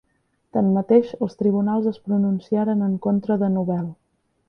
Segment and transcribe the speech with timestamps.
[0.55, 3.91] Tanmateix, els tribunals es pronunciaren en contra de Nobel.